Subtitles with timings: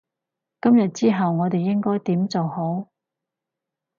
[0.59, 2.87] 今日之後我哋應該點做好？